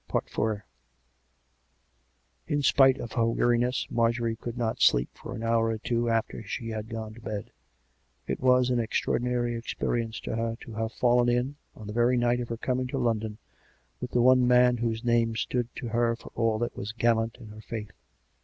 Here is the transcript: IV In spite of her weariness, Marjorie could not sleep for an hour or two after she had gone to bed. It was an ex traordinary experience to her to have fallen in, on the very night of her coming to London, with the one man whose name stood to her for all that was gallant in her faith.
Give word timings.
IV 0.11 0.63
In 2.47 2.63
spite 2.63 2.99
of 2.99 3.11
her 3.11 3.27
weariness, 3.27 3.85
Marjorie 3.91 4.35
could 4.35 4.57
not 4.57 4.81
sleep 4.81 5.09
for 5.13 5.35
an 5.35 5.43
hour 5.43 5.67
or 5.67 5.77
two 5.77 6.09
after 6.09 6.41
she 6.41 6.69
had 6.69 6.89
gone 6.89 7.13
to 7.13 7.21
bed. 7.21 7.51
It 8.25 8.39
was 8.39 8.71
an 8.71 8.79
ex 8.79 8.99
traordinary 8.99 9.55
experience 9.55 10.19
to 10.21 10.35
her 10.35 10.57
to 10.61 10.73
have 10.73 10.91
fallen 10.91 11.29
in, 11.29 11.55
on 11.75 11.85
the 11.85 11.93
very 11.93 12.17
night 12.17 12.39
of 12.39 12.49
her 12.49 12.57
coming 12.57 12.87
to 12.87 12.97
London, 12.97 13.37
with 13.99 14.09
the 14.09 14.23
one 14.23 14.47
man 14.47 14.77
whose 14.77 15.05
name 15.05 15.35
stood 15.35 15.67
to 15.75 15.89
her 15.89 16.15
for 16.15 16.31
all 16.33 16.57
that 16.57 16.75
was 16.75 16.93
gallant 16.93 17.37
in 17.39 17.49
her 17.49 17.61
faith. 17.61 17.91